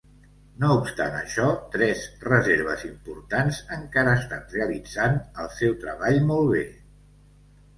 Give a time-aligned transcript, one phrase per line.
[0.61, 6.65] No obstant això, tres reserves importants encara estan realitzant el seu treball molt bé.